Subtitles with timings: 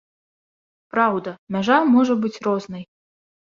[0.93, 2.83] Праўда, мяжа можа быць рознай.